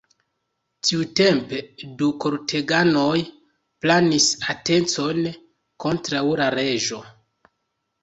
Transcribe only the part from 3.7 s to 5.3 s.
planis atencon